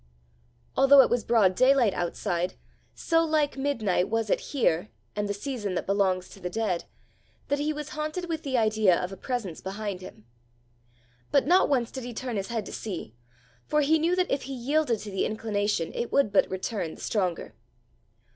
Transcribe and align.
Although 0.75 1.01
it 1.03 1.11
was 1.11 1.23
broad 1.23 1.53
daylight 1.53 1.93
outside, 1.93 2.55
so 2.95 3.23
like 3.23 3.55
midnight 3.55 4.09
was 4.09 4.31
it 4.31 4.39
here 4.49 4.89
and 5.15 5.29
the 5.29 5.33
season 5.35 5.75
that 5.75 5.85
belongs 5.85 6.27
to 6.29 6.39
the 6.39 6.49
dead, 6.49 6.85
that 7.49 7.59
he 7.59 7.71
was 7.71 7.89
haunted 7.89 8.27
with 8.27 8.41
the 8.41 8.57
idea 8.57 8.99
of 8.99 9.11
a 9.11 9.15
presence 9.15 9.61
behind 9.61 10.01
him. 10.01 10.25
But 11.31 11.45
not 11.45 11.69
once 11.69 11.91
did 11.91 12.03
he 12.03 12.15
turn 12.15 12.35
his 12.37 12.47
head 12.47 12.65
to 12.65 12.73
see, 12.73 13.13
for 13.67 13.81
he 13.81 13.99
knew 13.99 14.15
that 14.15 14.31
if 14.31 14.41
he 14.49 14.55
yielded 14.55 14.97
to 15.01 15.11
the 15.11 15.23
inclination, 15.23 15.91
it 15.93 16.11
would 16.11 16.31
but 16.33 16.49
return 16.49 16.95
the 16.95 17.01
stronger. 17.01 17.53